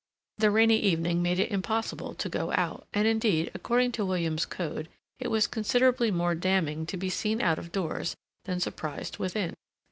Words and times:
The 0.39 0.49
rainy 0.49 0.79
evening 0.79 1.21
made 1.21 1.37
it 1.37 1.51
impossible 1.51 2.15
to 2.15 2.27
go 2.27 2.51
out; 2.53 2.87
and, 2.91 3.07
indeed, 3.07 3.51
according 3.53 3.91
to 3.91 4.03
William's 4.07 4.47
code, 4.47 4.89
it 5.19 5.27
was 5.27 5.45
considerably 5.45 6.09
more 6.09 6.33
damning 6.33 6.87
to 6.87 6.97
be 6.97 7.11
seen 7.11 7.39
out 7.39 7.59
of 7.59 7.71
doors 7.71 8.15
than 8.45 8.59
surprised 8.59 9.19
within. 9.19 9.53